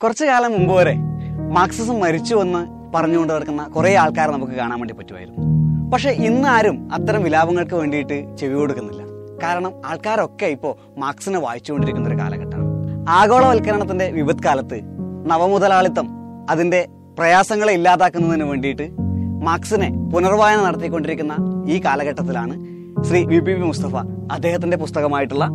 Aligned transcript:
കുറച്ചു 0.00 0.24
കാലം 0.24 0.52
മുമ്പ് 0.52 0.72
വരെ 0.78 0.92
മാർക്സിസം 1.56 2.00
മരിച്ചുവെന്ന് 2.00 2.58
പറഞ്ഞുകൊണ്ട് 2.94 3.32
കിടക്കുന്ന 3.32 3.62
കുറേ 3.74 3.94
ആൾക്കാരെ 3.94 4.32
നമുക്ക് 4.32 4.52
കാണാൻ 4.52 4.80
വേണ്ടി 4.80 4.94
പറ്റുമായിരുന്നു. 4.98 5.42
പക്ഷെ 5.92 6.10
ഇന്ന് 6.10 6.48
ആരും 6.48 6.76
അത്തരം 6.92 7.22
വിലാപങ്ങൾക്ക് 7.22 7.74
വേണ്ടിയിട്ട് 7.74 8.36
ചെവി 8.38 8.54
കൊടുക്കുന്നില്ല. 8.54 9.02
കാരണം 9.42 9.72
ആൾക്കാരൊക്കെ 9.86 10.46
ഇപ്പോൾ 10.46 10.74
മാർക്സിനെ 10.98 11.38
വായിച്ചുകൊണ്ടിരിക്കുന്ന 11.38 12.08
ഒരു 12.08 12.18
കാലഘട്ടമാണ്. 12.18 12.68
ആഗോളവൽക്കരണത്തിന്റെ 13.08 14.10
വിപത് 14.10 14.42
കാലത്ത് 14.44 14.80
നവമുതലാളിത്തം 15.30 16.06
അതിന്റെ 16.50 16.88
പ്രയാസങ്ങളെ 17.18 17.72
ഇല്ലാതാക്കുന്നതിന് 17.72 18.44
വേണ്ടിയിട്ട് 18.44 18.88
മാർക്സിനെ 19.48 19.88
പുനർവായന 20.12 20.60
നടത്തിക്കൊണ്ടിരിക്കുന്ന 20.66 21.36
ഈ 21.68 21.78
കാലഘട്ടത്തിലാണ് 21.84 22.56
ശ്രീ 23.08 23.22
വി 23.24 23.38
പി 23.38 23.54
മുസ്തഫ 23.62 23.96
അദ്ദേഹത്തിന്റെ 24.32 24.76
പുസ്തകമായിട്ടുള്ള 24.76 25.46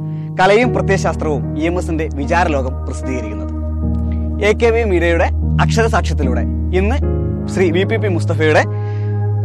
കലയും 0.41 0.73
പ്രത്യയശാസ്ത്രവും 0.73 1.44
ഇ 1.59 1.66
എം 1.66 1.77
എസിന്റെ 1.77 2.09
വിചാരലോകം 2.16 2.73
പ്രസിദ്ധീകരിക്കുന്നത്. 2.85 3.41
എ 4.48 4.52
കെ 4.54 4.70
വി 4.70 4.84
മീഡിയയുടെ 4.84 5.26
അക്ഷരസാക്ഷ്യത്തിലൂടെ 5.62 6.44
ഇന്ന് 6.77 6.95
ശ്രീ 7.54 7.66
വി 7.76 7.84
പി 7.84 7.98
പി 8.02 8.08
മുസ്തഫയുടെ 8.08 8.64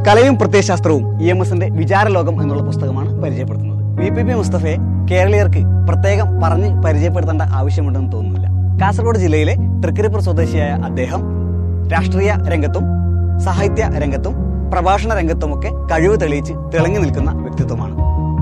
കലയും 0.06 0.34
പ്രത്യയശാസ്ത്രവും 0.38 1.02
ഇ 1.22 1.26
എം 1.32 1.40
എസിന്റെ 1.42 1.66
വിചാരലോകം 1.80 2.42
എന്നുള്ള 2.42 2.62
പുസ്തകമാണ് 2.62 3.10
പരിചയപ്പെടുത്തുന്നത്. 3.22 3.82
വി 4.00 4.08
പി 4.08 4.22
പി 4.28 4.34
മുസ്തഫയെ 4.40 4.76
കേരളീയർക്ക് 5.10 5.62
പ്രത്യേകം 5.88 6.28
പറഞ്ഞ് 6.42 6.68
പരിചയപ്പെടുത്തേണ്ട 6.82 7.42
ആവശ്യമുണ്ടെന്ന് 7.58 8.10
തോന്നുന്നില്ല. 8.12 8.48
കാസർഗോഡ് 8.80 9.18
ജില്ലയിലെ 9.18 9.54
തൃക്കരിപ്പൂർ 9.82 10.22
സ്വദേശിയായ 10.28 10.72
അദ്ദേഹം 10.88 11.22
രാഷ്ട്രീയ 11.92 12.32
രംഗത്തും 12.52 12.86
സാഹിത്യ 13.46 13.84
രംഗത്തും 14.04 14.34
പ്രഭാഷണ 14.72 15.14
രംഗത്തുമൊക്കെ 15.20 15.70
കഴിവ് 15.92 16.20
തെളിയിച്ച് 16.20 16.54
തിളങ്ങി 16.74 16.98
നിൽക്കുന്ന 16.98 17.32
വ്യക്തിത്വമാണ്. 17.44 17.96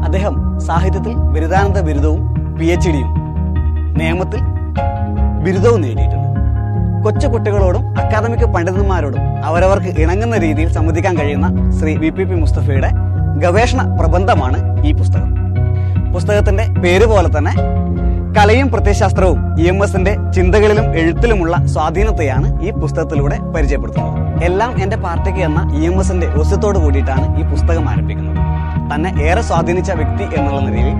അദ്ദേഹം 0.04 0.36
സാഹിത്യത്തിൽ 0.68 1.14
ബിരുദാനന്ദ 1.34 1.80
ബിരുദവും 1.88 2.22
പി 2.58 2.68
എച്ച് 2.74 2.90
ഡിയും 2.90 3.10
നിയമത്തിൽ 4.00 4.42
ബിരുദവും 5.46 5.80
നേടിയിട്ടുണ്ട്. 5.80 6.23
കൊച്ചു 7.04 7.26
കുട്ടികളോടും 7.26 7.82
അക്കാദമിക് 8.00 8.46
പണ്ഡിതന്മാരോടും 8.54 9.22
അവരവർക്ക് 9.44 9.90
ഇണങ്ങുന്ന 10.02 10.36
രീതിയിൽ 10.44 10.68
സംവദിക്കാൻ 10.72 11.14
കഴിയുന്ന 11.18 11.48
ശ്രീ 11.78 11.92
വി 12.02 12.10
പി 12.10 12.24
പി 12.24 12.34
മുസ്തഫയുടെ 12.34 12.90
ഗവേഷണ 13.42 13.80
പ്രബന്ധമാണ് 14.00 14.58
ഈ 14.86 14.92
പുസ്തകം. 14.92 15.30
പുസ്തകത്തിന്റെ 16.14 16.64
പേര് 16.82 17.06
പോലെ 17.12 17.28
തന്നെ 17.36 17.52
കലയും 18.36 18.68
പ്രത്യശാസ്ത്രവും 18.72 19.40
ഇ 19.60 19.66
എം 19.72 19.78
എസിന്റെ 19.84 20.12
ചിന്തകളിലും 20.36 20.86
എഴുത്തിലുമുള്ള 21.00 21.56
സ്വാധീനത്തെയാണ് 21.72 22.48
ഈ 22.66 22.70
പുസ്തകത്തിലൂടെ 22.70 23.36
പരിചയപ്പെടുത്തുന്നത്. 23.54 24.44
എല്ലാം 24.44 24.82
എന്റെ 24.82 24.96
പാർട്ടിക്ക് 24.96 25.38
എന്ന 25.38 25.60
ഇ 25.80 25.82
എം 25.90 26.00
എസിന്റെ 26.00 26.28
ഒസ്യത്തോട് 26.40 26.78
കൂടിയിട്ടാണ് 26.78 27.26
ഈ 27.40 27.44
പുസ്തകം 27.50 27.84
ആരംഭിക്കുന്നത്. 27.90 28.40
തന്നെ 28.92 29.10
ഏറെ 29.28 29.42
സ്വാധീനിച്ച 29.50 29.90
വ്യക്തി 30.00 30.24
എന്നുള്ള 30.38 30.60
നിലയിൽ 30.60 30.96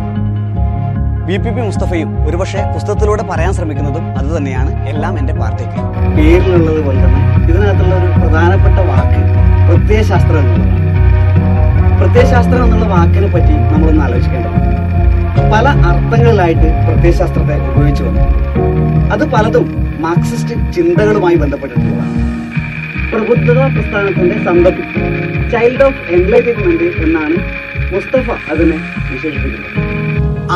വി 1.29 1.37
പി 1.43 1.51
പി 1.55 1.61
മുസ്തഫയും 1.67 2.09
ഒരുപക്ഷെ 2.29 2.63
പുസ്തകത്തിലൂടെ 2.73 3.23
പറയാൻ 3.29 3.53
ശ്രമിക്കുന്നതും 3.57 4.05
അത് 4.19 4.27
തന്നെയാണ് 4.37 4.71
എല്ലാം 4.91 5.15
എന്റെ 5.21 5.35
പാർട്ടിക്ക്. 5.41 5.79
പേരിലുള്ളത് 6.17 6.81
പോലെ 6.87 6.99
തന്നെ 7.05 7.21
ഇതിനകത്തുള്ള 7.51 7.95
ഒരു 8.01 8.09
പ്രധാനപ്പെട്ട 8.23 8.79
വാക്ക് 8.89 9.21
പ്രത്യയശാസ്ത്രം 9.69 10.39
എന്നുള്ളതാണ്. 10.41 10.83
പ്രത്യയശാസ്ത്രം 12.01 12.63
എന്നുള്ള 12.65 12.87
വാക്കിനെ 12.95 13.29
പറ്റി 13.37 13.55
നമ്മളൊന്ന് 13.73 14.05
ആലോചിക്കേണ്ടതാണ്. 14.07 14.73
പല 15.55 15.67
അർത്ഥങ്ങളിലായിട്ട് 15.91 16.69
പ്രത്യയശാസ്ത്രത്തെ 16.89 17.57
ഉപയോഗിച്ചു 17.71 18.05
വന്നു. 18.09 18.27
അത് 19.17 19.25
പലതും 19.35 19.67
മാർക്സിസ്റ്റ് 20.07 20.57
ചിന്തകളുമായി 20.77 21.39
ബന്ധപ്പെട്ടിട്ടുള്ളതാണ്. 21.45 22.13
പ്രബുദ്ധത 23.15 23.61
പ്രസ്ഥാനത്തിന്റെ 23.77 24.37
സന്തതി 24.49 24.85
ചൈൽഡ് 25.55 25.85
ഓഫ് 25.89 26.03
എൻലൈറ്റിൻമെന്റ് 26.19 26.91
എന്നാണ് 27.07 27.39
മുസ്തഫ 27.95 28.29
അതിനെ 28.53 28.79
വിശേഷിപ്പിക്കുന്നത്. 29.13 29.84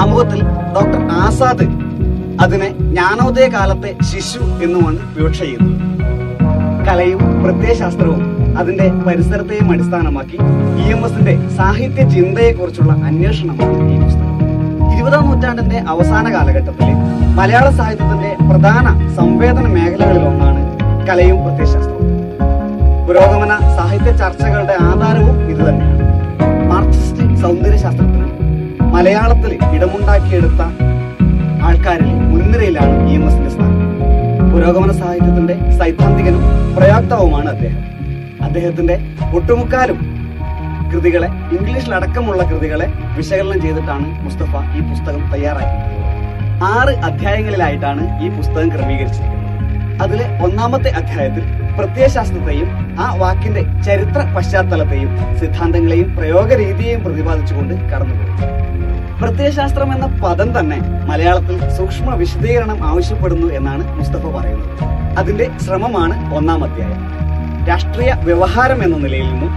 ആമുഖത്തിൽ 0.01 0.41
ഡോക്ടർ 0.75 1.01
ആസാദ് 1.23 1.67
അതിനെ 2.45 2.69
ജ്ഞാനോദയ 2.69 3.47
കാലത്തെ 3.55 3.91
ശിശു 4.09 4.43
എന്നുമാണ് 4.65 4.99
വിവക്ഷ 5.17 5.39
ചെയ്യുന്നത്. 5.39 5.75
കലയും 6.89 7.21
പ്രത്യയശാസ്ത്രവും 7.45 8.21
അതിന്റെ 8.61 8.87
പരിസരത്തെയും 9.07 9.73
അടിസ്ഥാനമാക്കി 9.73 10.39
ഇ 10.83 10.87
എം 10.95 11.01
എസിന്റെ 11.07 11.35
സാഹിത്യ 11.57 12.03
ചിന്തയെക്കുറിച്ചുള്ള 12.15 12.93
അന്വേഷണമാണ് 13.11 13.77
ഈ 13.95 13.99
പുസ്തകം. 14.05 14.35
ഇരുപതാം 14.95 15.25
നൂറ്റാണ്ടിന്റെ 15.29 15.79
അവസാന 15.95 16.25
കാലഘട്ടത്തിൽ 16.35 16.91
മലയാള 17.39 17.67
സാഹിത്യത്തിന്റെ 17.71 18.31
പ്രധാന 18.51 18.87
സംവേദന 19.19 19.67
മേഖലകളിലൊന്നാണ് 19.77 20.63
കലയും 21.09 21.39
പ്രത്യയശാസ്ത്രവും. 21.45 22.07
പുരോഗമന 23.09 23.53
സാഹിത്യ 23.77 24.11
ചർച്ചകളുടെ 24.23 24.77
ആധാരവും 24.89 25.37
ഇത് 25.53 25.63
തന്നെയാണ് 25.69 26.07
മാർക്സിസ്റ്റ് 26.73 27.27
സൗന്ദര്യശാസ്ത്രത്തിന് 27.45 28.27
മലയാളത്തിൽ 28.99 29.53
ഇടമുണ്ടാക്കിയെടുത്ത 29.75 30.63
ആൾക്കാരിൽ 31.67 32.09
മുൻനിരയിലാണ് 32.31 32.95
ഇ 33.11 33.15
എം 33.15 33.25
എസിന്റെ 33.29 33.51
സ്ഥാനം. 33.51 33.77
പുരോഗമന 34.53 34.93
സാഹിത്യത്തിന്റെ 34.93 35.55
സൈദ്ധാന്തികനും 35.79 36.43
പ്രയോക്താവുമാണ് 36.77 37.49
അദ്ദേഹം. 37.49 37.83
അദ്ദേഹത്തിന്റെ 38.43 38.97
ഒട്ടുമുക്കാലും 39.37 39.99
കൃതികളെ 40.93 41.29
ഇംഗ്ലീഷിലടക്കമുള്ള 41.57 42.43
കൃതികളെ 42.43 42.89
വിശകലനം 43.19 43.63
ചെയ്തിട്ടാണ് 43.63 44.07
മുസ്തഫ 44.25 44.53
ഈ 44.79 44.83
പുസ്തകം 44.91 45.23
തയ്യാറാക്കിയിട്ടുള്ളത് 45.33 46.05
ആറ് 46.73 46.95
അധ്യായങ്ങളിലായിട്ടാണ് 47.09 48.25
ഈ 48.25 48.29
പുസ്തകം 48.29 48.69
ക്രമീകരിച്ചിരിക്കുന്നത്. 48.69 49.45
അതിലെ 50.03 50.27
ഒന്നാമത്തെ 50.47 50.91
അധ്യായത്തിൽ 50.91 51.45
പ്രത്യയശാസ്ത്രത്തെയും 51.79 52.69
ആ 53.01 53.15
വാക്കിന്റെ 53.15 53.63
ചരിത്ര 53.87 54.35
പശ്ചാത്തലത്തെയും 54.37 55.37
സിദ്ധാന്തങ്ങളെയും 55.41 56.17
പ്രയോഗ 56.17 56.53
രീതിയെയും 56.55 57.05
പ്രതിപാദിച്ചുകൊണ്ട് 57.05 57.75
കടന്നുപോകും 57.91 58.57
പ്രത്യയശാസ്ത്രം 59.21 59.89
എന്ന 59.95 60.07
പദം 60.25 60.49
തന്നെ 60.59 60.77
മലയാളത്തിൽ 61.07 61.57
സൂക്ഷ്മ 61.77 62.15
വിശദീകരണം 62.15 62.79
ആവശ്യപ്പെടുന്നു 62.89 63.47
എന്നാണ് 63.53 63.85
മുസ്തഫ 63.99 64.25
പറയുന്നത്. 64.37 64.83
അതിന്റെ 65.19 65.47
ശ്രമമാണ് 65.65 66.35
ഒന്നാം 66.35 66.61
അധ്യായം. 66.65 67.01
രാഷ്ട്രീയ 67.69 68.11
വ്യവഹാരം 68.25 68.83
എന്ന 68.85 68.97
നിലയിൽ 68.97 69.29
നിന്നും 69.33 69.53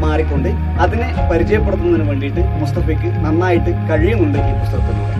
മാറിക്കൊണ്ട് 0.00 0.48
അതിനെ 0.84 1.08
പരിചയപ്പെടുത്തുന്നതിന് 1.30 2.08
വേണ്ടിയിട്ട് 2.10 2.40
മുസ്തഫയ്ക്ക് 2.60 3.10
നന്നായിട്ട് 3.24 3.70
കഴിയുന്നുണ്ട് 3.90 4.38
ഈ 4.38 4.52
പുസ്തകത്തിലൂടെ 4.62 5.12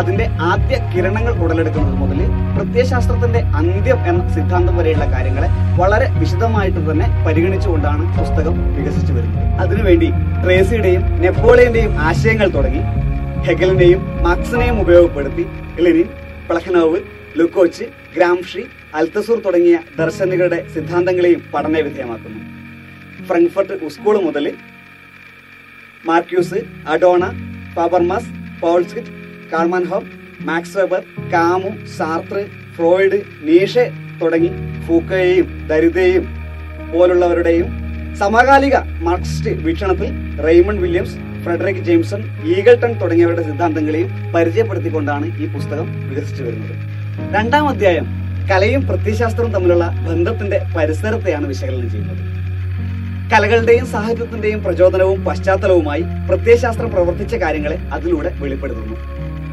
അതിന്റെ 0.00 0.26
ആദ്യ 0.50 0.76
കിരണങ്ങൾ 0.92 1.32
ഉടലെടുക്കുന്നത് 1.44 1.96
മുതൽ 2.02 2.20
പ്രത്യയശാസ്ത്രത്തിന്റെ 2.56 3.40
അന്ത്യം 3.58 3.98
എന്ന 4.10 4.22
സിദ്ധാന്തം 4.34 4.76
വരെയുള്ള 4.76 5.04
കാര്യങ്ങളെ 5.12 5.48
വളരെ 5.80 6.06
വിശദമായിട്ട് 6.20 6.80
തന്നെ 6.90 7.24
പരിഗണിച്ചുകൊണ്ടാണ് 7.26 8.04
പുസ്തകം 8.18 8.56
വികസിച്ചു 8.76 9.12
വരുന്നത്. 9.12 9.44
അതിനുവേണ്ടി 9.62 10.08
ട്രേസിയുടെയും 10.44 11.04
നെപ്പോളിയന്റെയും 11.24 12.00
ആശയങ്ങൾ 12.00 12.48
തുടങ്ങി 12.48 12.82
ഹെഗലിനെയും 13.46 14.00
മാർക്സിനെയും 14.22 14.80
ഉപയോഗപ്പെടുത്തി 14.80 15.44
ലെനിൻ 15.78 16.08
പ്ലഹനോവ് 16.48 16.98
ലുക്കോച്ച് 17.36 17.84
ഗ്രാംഷി 18.14 18.62
അൽത്തസൂർ 18.94 19.38
തുടങ്ങിയ 19.38 19.76
ദർശനികളുടെ 19.98 20.58
സിദ്ധാന്തങ്ങളെയും 20.74 21.40
പഠന 21.54 21.80
വിധേയമാക്കുന്നു. 21.80 22.40
ഫ്രങ്ക്ഫർട്ട് 23.28 23.88
സ്കൂൾ 23.88 24.16
മുതൽ 24.22 24.46
Marcuse 26.04 26.60
Adorno 26.88 27.24
Habermas 27.74 28.30
പോൾസ്കിറ്റ് 28.60 29.12
Karl Mannheim 29.52 30.04
Max 30.40 30.76
Weber 30.78 31.02
Camus 31.32 31.72
Sartre 31.96 32.38
Freud 32.76 33.20
Nietzsche 33.42 33.86
തുടങ്ങി 34.22 34.50
ഫൂക്കയെയും 34.86 35.66
ദരിതയെയും 35.66 36.26
പോലുള്ളവരുടെയും 36.92 37.68
സമകാലിക 38.18 38.76
മാർക്സിസ്റ്റ് 39.00 39.52
വീക്ഷണത്തിൽ 39.58 40.10
Raymond 40.44 40.82
Williams 40.82 41.16
Fredric 41.44 41.76
Jameson 41.76 42.20
Eagleton 42.44 42.92
തുടങ്ങിയവരുടെ 43.00 43.42
സിദ്ധാന്തങ്ങളെയും 43.42 44.10
പരിചയപ്പെടുത്തിക്കൊണ്ടാണ് 44.34 45.26
ഈ 45.42 45.46
പുസ്തകം 45.54 46.10
വികസിച്ചു 46.10 46.42
വരുന്നത്. 46.42 46.76
രണ്ടാം 47.34 47.68
അധ്യായം 47.68 48.06
കലയും 48.50 48.86
പ്രത്യശാസ്ത്രവും 48.86 49.52
തമ്മിലുള്ള 49.52 49.84
ബന്ധത്തിന്റെ 50.08 50.58
പരിസരത്തെയാണ് 50.76 51.46
വിശകലനം 51.46 51.90
ചെയ്യുന്നത്. 51.90 52.22
കലകളുടെയും 53.32 53.86
സാഹിത്യത്തിന്റെയും 53.86 54.64
പ്രചോദനവും 54.64 55.24
പശ്ചാത്തലവുമായി 55.24 56.02
പ്രത്യയശാസ്ത്രം 56.28 56.90
പ്രവർത്തിച്ച 56.90 57.34
കാര്യങ്ങളെ 57.34 57.78
അതിലൂടെ 57.92 58.32
വെളിപ്പെടുത്തുന്നു. 58.42 58.96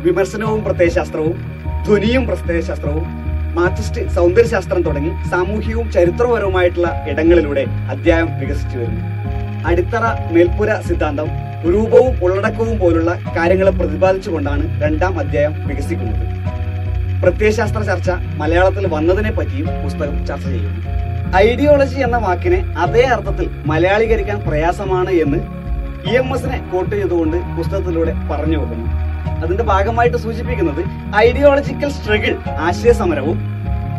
വിമർശനവും 0.06 0.64
പ്രത്യയശാസ്ത്രവും 0.64 1.36
ധ്വനിയും 1.88 2.28
പ്രത്യയശാസ്ത്രവും 2.28 3.06
മാർട്ടിസ്റ്റ് 3.56 4.10
സൗന്ദര്യശാസ്ത്രം 4.10 4.82
തുടങ്ങി 4.82 5.30
സാമൂഹികവും 5.30 5.92
ചരിത്രപരവുമായിട്ടുള്ള 5.92 7.06
ഇടങ്ങളിലൂടെ 7.10 7.66
അധ്യായം 7.90 8.40
വികസിച്ചു 8.40 8.78
വരുന്നു. 8.78 9.04
അടിത്തറ 9.68 10.06
മേൽപ്പുര 10.32 10.80
സിദ്ധാന്തം 10.88 11.51
രൂപവും 11.66 12.24
ഉള്ളടക്കവും 12.26 12.80
പോലുള്ള 12.80 13.12
കാര്യങ്ങളെ 13.38 13.72
പ്രതിപാദിച്ചുകൊണ്ടാണ് 13.72 14.84
രണ്ടാം 14.84 15.20
അധ്യായം 15.20 15.68
വികസിക്കുന്നത്. 15.68 16.24
പ്രത്യയശാസ്ത്ര 17.24 17.82
ചർച്ച 17.84 18.12
മലയാളത്തിൽ 18.12 18.88
വന്നതിനെ 18.88 19.32
പറ്റിയും 19.32 19.84
പുസ്തകം 19.84 20.26
ചർച്ച 20.26 20.46
ചെയ്യുന്നു. 20.48 20.82
ഐഡിയോളജി 21.36 21.96
എന്ന 21.96 22.18
വാക്കിനെ 22.18 22.74
അതേ 22.78 23.04
അർത്ഥത്തിൽ 23.04 23.50
മലയാളീകരിക്കാൻ 23.66 24.40
പ്രയാസമാണ് 24.48 25.12
എന്ന് 25.12 25.38
ഇ 26.10 26.14
എം 26.16 26.36
എസിനെ 26.36 26.58
കോട്ട് 26.72 26.96
ചെയ്തുകൊണ്ട് 26.96 27.38
പുസ്തകത്തിലൂടെ 27.58 28.14
പറഞ്ഞു 28.32 28.58
വെക്കുന്നു 28.58 28.88
അതിന്റെ 29.44 29.64
ഭാഗമായിട്ട് 29.64 30.18
സൂചിപ്പിക്കുന്നത് 30.18 30.82
ഐഡിയോളജിക്കൽ 31.18 31.90
സ്ട്രഗിൾ 31.90 32.34
ആശയസമരവും 32.68 33.38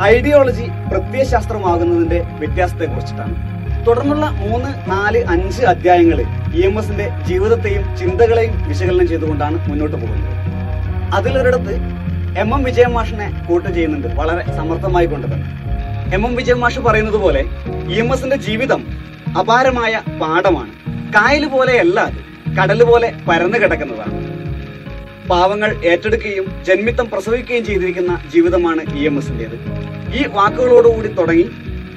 ഐഡിയോളജി 0.03 0.67
പ്രത്യയശാസ്ത്രമാകുന്നതിന്റെ 0.91 2.19
വ്യത്യാസത്തെ 2.39 2.87
കുറിച്ചിട്ടാണ് 2.87 3.52
തുടർന്നുള്ള 3.87 4.27
മൂന്ന് 4.31 4.91
നാല് 4.91 5.21
അഞ്ച് 5.25 5.63
അധ്യായങ്ങൾ 5.63 6.19
ഇ 6.55 6.61
എം 6.61 6.79
എസിന്റെ 6.79 7.07
ജീവിതത്തെയും 7.29 7.97
ചിന്തകളെയും 7.97 8.69
വിശകലനം 8.69 9.09
ചെയ്തുകൊണ്ടാണ് 9.09 9.71
മുന്നോട്ട് 9.71 9.97
പോകുന്നത്. 9.97 10.35
അതിലൊരിടത്ത് 11.15 11.75
എം 12.39 12.55
എം 12.55 12.63
വിജയ 12.63 12.87
മാഷിനെ 12.87 13.47
കൂട്ട് 13.49 13.69
ചെയ്യുന്നുണ്ട്. 13.69 14.07
വളരെ 14.07 14.57
സമർത്ഥമായി 14.57 15.07
കൊണ്ട് 15.07 15.27
തന്നെ. 15.27 15.49
എം 16.15 16.27
എം 16.27 16.35
വിജയ 16.35 16.55
മാഷ് 16.55 16.81
പറയുന്നത് 16.81 17.17
പോലെ 17.17 17.43
ഇ 17.89 17.99
എം 17.99 18.13
എസിന്റെ 18.13 18.37
ജീവിതം 18.37 18.83
അപാരമായ 19.41 20.01
പാഠമാണ്. 20.21 20.73
കായൽ 21.17 21.47
പോലെയല്ല 21.47 22.01
അത് 22.01 22.21
കടൽ 22.57 22.85
പോലെ 22.85 23.13
പരന്നു 23.29 23.59
കിടക്കുന്നതാണ്. 23.59 24.15
പാവങ്ങൾ 25.31 25.71
ഏറ്റെടുക്കുകയും 25.85 26.47
ജന്മിത്തം 26.69 27.11
പ്രസവിക്കുകയും 27.13 27.65
ചെയ്തിരിക്കുന്ന 27.65 28.21
ജീവിതമാണ് 28.35 28.83
ഇ 28.95 29.05
എം 29.05 29.19
എസിന്റേത് 29.19 29.57
ഈ 30.15 30.25
വാക്കുകളോടുകൂടി 30.29 31.09
തുടങ്ങി 31.09 31.47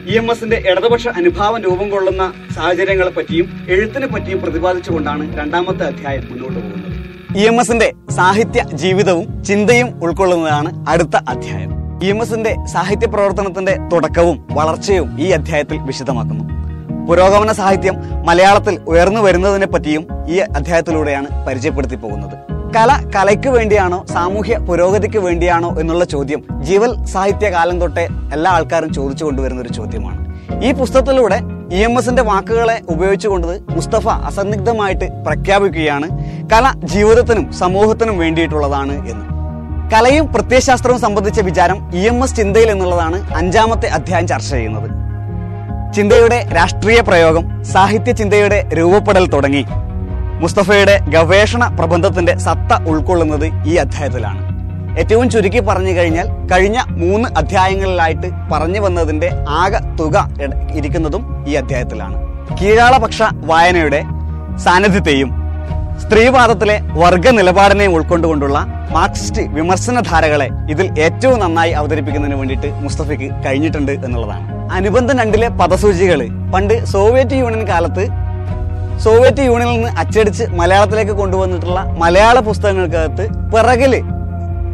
ഇ 0.08 0.18
എം 0.18 0.32
എസിന്റെ 0.32 0.58
ഇടതുപക്ഷ 0.72 1.08
അനുഭാവം 1.08 1.62
രൂപം 1.62 1.90
കൊള്ളുന്ന 1.90 2.34
സാഹചര്യങ്ങളെ 2.56 3.12
പറ്റിയും 3.12 3.66
എഴുത്തിനെ 3.70 4.08
പറ്റിയും 4.08 4.42
പ്രതിപാദിച്ചുകൊണ്ടാണ് 4.42 5.38
രണ്ടാമത്തെ 5.38 5.84
അധ്യായം 5.84 6.24
മുന്നോട്ട് 6.30 6.60
പോകുന്നത്. 6.60 7.38
ഇ 7.38 7.46
എം 7.46 7.60
എസിന്റെ 7.60 7.94
സാഹിത്യ 8.10 8.64
ജീവിതവും 8.74 9.44
ചിന്തയും 9.44 10.04
ഉൾക്കൊള്ളുന്നതാണ് 10.04 10.90
അടുത്ത 10.90 11.16
അധ്യായം. 11.30 11.72
ഇ 12.04 12.10
എം 12.10 12.22
എസിന്റെ 12.22 12.56
സാഹിത്യ 12.74 13.08
പ്രവർത്തനത്തിന്റെ 13.08 13.78
തുടക്കവും 13.94 14.48
വളർച്ചയും 14.52 15.22
ഈ 15.22 15.32
അധ്യായത്തിൽ 15.32 15.78
വിശദമാക്കുന്നു. 15.78 16.46
പുരോഗമന 17.08 17.52
സാഹിത്യം 17.52 17.96
മലയാളത്തിൽ 18.26 18.80
ഉയർന്നു 18.88 19.22
വരുന്നതിനെ 19.22 19.68
പറ്റിയും 19.68 20.08
ഈ 20.28 20.38
അധ്യായത്തിലൂടെയാണ് 20.38 21.48
പരിചയപ്പെടുത്തി 21.48 21.96
പോകുന്നത്. 21.96 22.55
കല 22.76 22.92
കലയ്ക്ക് 23.16 23.50
വേണ്ടിയാണോ 23.50 24.06
സാമൂഹ്യ 24.14 24.58
പുരോഗതിക്ക് 24.58 25.18
വേണ്ടിയാണോ 25.18 25.80
എന്നുള്ള 25.80 26.06
ചോദ്യം 26.06 26.44
ജീവൽ 26.62 27.06
സാഹിത്യ 27.06 27.50
കാലം 27.50 27.80
തൊട്ടേ 27.82 28.08
എല്ലാ 28.34 28.52
ആൾക്കാരും 28.52 28.94
ചോദിച്ചു 28.94 29.26
കൊണ്ടുവരുന്ന 29.26 29.62
ഒരു 29.62 29.74
ചോദ്യമാണ്. 29.74 30.20
ഈ 30.64 30.72
പുസ്തകത്തിലൂടെ 30.72 31.40
ഇ 31.74 31.76
എം 31.76 31.98
എസിന്റെ 31.98 32.24
വാക്കുകളെ 32.24 32.82
ഉപയോഗിച്ചുകൊണ്ട് 32.90 33.60
മുസ്തഫ 33.70 34.08
അസന്നിഗ്ധമായിട്ട് 34.08 35.06
പ്രഖ്യാപിക്കുകയാണ് 35.06 36.10
കല 36.54 36.74
ജീവിതത്തിനും 36.84 37.54
സമൂഹത്തിനും 37.54 38.18
വേണ്ടിയിട്ടുള്ളതാണ് 38.18 39.10
എന്ന്. 39.10 39.26
കലയും 39.94 40.34
പ്രത്യയശാസ്ത്രവും 40.34 41.02
സംബന്ധിച്ച 41.02 41.40
വിചാരം 41.42 41.96
ഇ 41.96 42.04
എം 42.08 42.24
എസ് 42.24 42.36
ചിന്തയിൽ 42.36 42.70
എന്നുള്ളതാണ് 42.72 43.34
അഞ്ചാമത്തെ 43.36 43.88
അധ്യായം 43.88 44.28
ചർച്ച 44.28 44.52
ചെയ്യുന്നത്. 44.52 44.90
ചിന്തയുടെ 45.96 46.50
രാഷ്ട്രീയ 46.56 47.02
പ്രയോഗം 47.02 47.64
സാഹിത്യ 47.64 48.12
ചിന്തയുടെ 48.12 48.70
രൂപപ്പെടൽ 48.78 49.28
തുടങ്ങി. 49.30 49.66
മുസ്തഫയുടെ 50.42 50.96
ഗവേഷണ 51.10 51.64
പ്രബന്ധത്തിന്റെ 51.80 52.38
സത്ത 52.38 52.74
ഉൾക്കൊള്ളുന്നത് 52.90 53.46
ഈ 53.68 53.76
അധ്യായത്തിലാണ്. 53.76 54.42
ഏറ്റവും 55.00 55.30
ചുരുക്കി 55.30 55.60
പറഞ്ഞു 55.60 55.94
കഴിഞ്ഞാൽ 55.98 56.28
കഴിഞ്ഞ 56.52 56.78
മൂന്ന് 56.90 57.30
അധ്യായങ്ങളിലായിട്ട് 57.40 58.28
പറഞ്ഞു 58.52 58.80
വന്നതിന്റെ 58.80 59.30
ആകെ 59.62 59.80
തുക 60.00 60.18
ഇരിക്കുന്നതും 60.76 61.24
ഈ 61.48 61.54
അധ്യായത്തിലാണ്. 61.54 62.18
കീഴാളപക്ഷ 62.60 63.22
വായനയുടെ 63.52 64.02
സാന്നിധ്യത്തെയും 64.64 65.32
സ്ത്രീവാദത്തിലെ 66.04 66.80
വർഗ 67.02 67.28
നിലപാടിനെയും 67.30 67.94
ഉൾക്കൊണ്ടുകൊണ്ടുള്ള 67.96 68.58
മാർക്സിസ്റ്റ് 68.92 69.42
വിമർശനധാരകളെ 69.42 70.48
ഇതിൽ 70.72 71.00
ഏറ്റവും 71.00 71.40
നന്നായി 71.40 71.72
അവതരിപ്പിക്കുന്നതിന് 71.72 72.38
വേണ്ടിയിട്ട് 72.40 72.70
മുസ്തഫയ്ക്ക് 72.86 73.30
കഴിഞ്ഞിട്ടുണ്ട് 73.46 73.92
എന്നുള്ളതാണ്. 73.92 74.46
അനുബന്ധം 74.74 75.20
രണ്ടിലെ 75.20 75.48
പദസൂചികൾ 75.48 76.22
പണ്ട് 76.54 76.86
സോവിയറ്റ് 76.86 77.38
യൂണിയൻ 77.42 77.68
കാലത്ത് 77.68 78.04
സോവിയറ്റ് 79.04 79.42
യൂണിയനിൽ 79.42 79.76
നിന്ന് 79.76 79.90
അച്ചടിച്ച് 80.02 80.44
മലയാളത്തിലേക്ക് 80.60 81.12
കൊണ്ടുവന്നിട്ടുള്ള 81.12 81.80
മലയാള 81.80 82.40
പുസ്തകങ്ങൾക്കകത്ത് 82.40 83.26
പിറകിൽ 83.54 83.94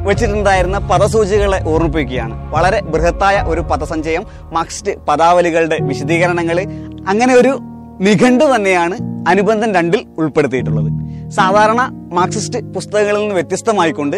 വെച്ചിട്ടുണ്ടായിരുന്ന 0.08 0.78
പദസൂചികളെ 0.78 1.64
ഓർമ്മിപ്പിക്കുകയാണ്. 1.68 2.52
വളരെ 2.52 2.82
ബൃഹത്തായ 2.82 3.44
ഒരു 3.48 3.62
പദസഞ്ചയം 3.62 4.24
മാർക്സിസ്റ്റ് 4.52 5.06
പദാവലികളുടെ 5.08 5.78
വിശദീകരണങ്ങൾ 5.82 6.60
അങ്ങനെ 7.08 7.36
ഒരു 7.36 7.60
നിഘണ്ടു 8.02 8.46
തന്നെയാണ് 8.56 8.96
അനുബന്ധം 9.28 9.74
രണ്ടിൽ 9.74 10.06
ഉൾപ്പെടുത്തിയിട്ടുള്ളത്. 10.18 10.90
സാധാരണ 11.30 11.82
മാർക്സിസ്റ്റ് 12.14 12.62
പുസ്തകങ്ങളിൽ 12.74 13.20
നിന്ന് 13.20 13.36
വ്യത്യസ്തമായിക്കൊണ്ട് 13.36 14.18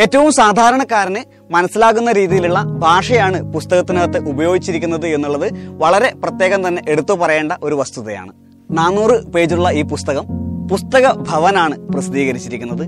ഏറ്റവും 0.00 0.32
സാധാരണക്കാരന് 0.32 1.52
മനസ്സിലാകുന്ന 1.52 2.12
രീതിയിലുള്ള 2.12 2.62
ഭാഷയാണ് 2.62 3.52
പുസ്തകത്തിനകത്ത് 3.52 4.28
ഉപയോഗിച്ചിരിക്കുന്നത് 4.28 5.06
എന്നുള്ളത് 5.06 5.48
വളരെ 5.68 6.12
പ്രത്യേകം 6.22 6.68
തന്നെ 6.68 6.82
എടുത്തു 6.88 7.12
പറയേണ്ട 7.12 7.52
ഒരു 7.62 7.74
വസ്തുതയാണ്. 7.74 8.32
നാനൂറ് 8.72 9.26
പേജുള്ള 9.26 9.70
ഈ 9.70 9.82
പുസ്തകം 9.82 10.24
പുസ്തക 10.70 11.12
ഭവനാണ് 11.12 11.76
പ്രസിദ്ധീകരിച്ചിരിക്കുന്നത്. 11.76 12.84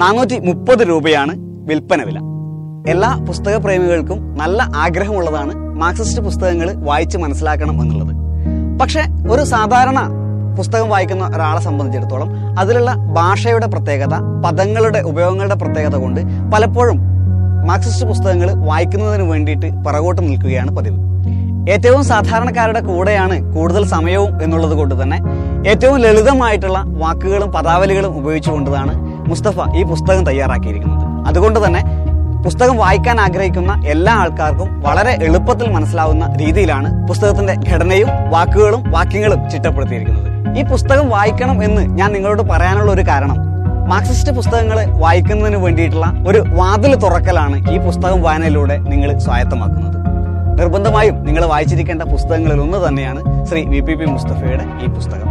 നാനൂറ്റി 0.00 0.38
മുപ്പത് 0.38 0.88
രൂപയാണ് 0.88 1.32
വിൽപ്പന 1.38 2.02
വില. 2.02 2.18
എല്ലാ 2.90 3.16
പുസ്തക 3.26 3.56
പ്രേമികൾക്കും 3.56 4.38
നല്ല 4.38 4.70
ആഗ്രഹമുള്ളതാണ് 4.76 5.54
മാർക്സിസ്റ്റ് 5.54 6.22
പുസ്തകങ്ങൾ 6.22 6.72
വായിച്ച് 6.72 7.18
മനസ്സിലാക്കണം 7.18 7.82
എന്നുള്ളത്. 7.82 8.14
പക്ഷെ 8.78 9.00
ഒരു 9.32 9.44
സാധാരണ 9.44 9.98
പുസ്തകം 10.56 10.88
വായിക്കുന്ന 10.88 11.26
ഒരാളെ 11.34 11.60
സംബന്ധിച്ചിടത്തോളം 11.60 12.58
അതിലുള്ള 12.58 12.94
ഭാഷയുടെ 12.94 13.66
പ്രത്യേകത 13.66 14.14
പദങ്ങളുടെ 14.44 14.98
ഉപയോഗങ്ങളുടെ 14.98 15.54
പ്രത്യേകത 15.54 15.96
കൊണ്ട് 15.96 16.20
പലപ്പോഴും 16.54 17.00
മാർക്സിസ്റ്റ് 17.66 18.06
പുസ്തകങ്ങൾ 18.06 18.66
വായിക്കുന്നതിന് 18.66 19.22
വേണ്ടിയിട്ട് 19.22 19.66
പിറകോട്ട് 19.66 20.22
നിൽക്കുകയാണ് 20.22 20.76
പതിവ്. 20.76 20.96
ഏറ്റവും 21.70 22.04
സാധാരണക്കാരുടെ 22.04 22.80
കൂടെയാണ് 22.80 23.54
കൂടുതൽ 23.54 23.84
സമയവും 23.84 24.42
എന്നുള്ളത് 24.42 24.72
കൊണ്ട് 24.72 25.02
തന്നെ 25.02 25.18
ഏറ്റവും 25.70 25.96
ലളിതമായിട്ടുള്ള 25.96 26.78
വാക്കുകളും 26.86 27.52
പദാവലികളും 27.52 28.18
ഉപയോഗിച്ചുകൊണ്ടാണ് 28.18 28.92
മുസ്തഫ 29.30 29.76
ഈ 29.76 29.82
പുസ്തകം 29.82 30.24
തയ്യാറാക്കിയിരിക്കുന്നത്. 30.24 31.28
അതുകൊണ്ട് 31.28 31.66
തന്നെ 31.66 31.82
പുസ്തകം 32.44 32.76
വായിക്കാൻ 32.76 33.20
ആഗ്രഹിക്കുന്ന 33.20 33.82
എല്ലാ 33.86 34.12
ആൾക്കാർക്കും 34.12 34.82
വളരെ 34.82 35.18
എളുപ്പത്തിൽ 35.26 35.72
മനസ്സിലാവുന്ന 35.72 36.34
രീതിയിലാണ് 36.40 37.08
പുസ്തകത്തിന്റെ 37.08 37.54
ഘടനയും 37.70 38.08
വാക്കുകളും 38.28 38.90
വാക്യങ്ങളും 38.90 39.50
ചിട്ടപ്പെടുത്തിയിരിക്കുന്നത്. 39.50 40.58
ഈ 40.58 40.62
പുസ്തകം 40.62 41.08
വായിക്കണം 41.08 41.64
എന്ന് 41.64 41.82
ഞാൻ 41.98 42.12
നിങ്ങളോട് 42.12 42.42
പറയാനുള്ള 42.42 42.92
ഒരു 42.92 43.04
കാരണം 43.08 43.36
മാർക്സിസ്റ്റ് 43.88 44.32
പുസ്തകങ്ങൾ 44.32 44.78
വായിക്കുന്നതിന് 45.00 45.56
വേണ്ടിയിട്ടുള്ള 45.56 46.06
ഒരു 46.28 46.44
വാതിൽ 46.48 46.94
തുറക്കലാണ് 46.94 47.70
ഈ 47.70 47.78
പുസ്തകം 47.78 48.22
വായനയിലൂടെ 48.22 48.78
നിങ്ങൾ 48.78 49.18
സ്വായത്തമാക്കുന്നത്. 49.18 49.97
നിർബന്ധമായും 50.60 51.16
നിങ്ങൾ 51.26 51.42
വായിച്ചിരിക്കേണ്ട 51.54 52.04
പുസ്തകങ്ങളിൽ 52.14 52.60
ഒന്ന് 52.66 52.78
തന്നെയാണ് 52.88 53.20
ശ്രീ 53.50 53.60
വി 53.72 53.80
പി 53.80 53.94
പി 53.94 54.06
മുസ്തഫയുടെ 54.14 54.64
ഈ 54.84 54.88
പുസ്തകം. 54.96 55.28